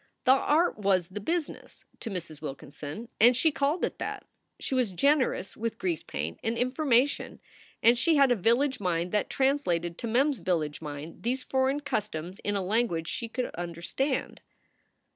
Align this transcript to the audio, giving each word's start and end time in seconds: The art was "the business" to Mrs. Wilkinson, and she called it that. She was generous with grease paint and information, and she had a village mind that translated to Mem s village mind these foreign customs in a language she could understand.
The 0.23 0.31
art 0.31 0.79
was 0.79 1.09
"the 1.09 1.19
business" 1.19 1.85
to 1.99 2.09
Mrs. 2.09 2.41
Wilkinson, 2.41 3.07
and 3.19 3.37
she 3.37 3.51
called 3.51 3.85
it 3.85 3.99
that. 3.99 4.25
She 4.59 4.73
was 4.73 4.93
generous 4.93 5.55
with 5.55 5.77
grease 5.77 6.01
paint 6.01 6.39
and 6.43 6.57
information, 6.57 7.39
and 7.83 7.95
she 7.95 8.15
had 8.15 8.31
a 8.31 8.35
village 8.35 8.79
mind 8.79 9.11
that 9.11 9.29
translated 9.29 9.99
to 9.99 10.07
Mem 10.07 10.29
s 10.29 10.39
village 10.39 10.81
mind 10.81 11.21
these 11.21 11.43
foreign 11.43 11.81
customs 11.81 12.39
in 12.39 12.55
a 12.55 12.63
language 12.63 13.09
she 13.09 13.27
could 13.29 13.51
understand. 13.53 14.41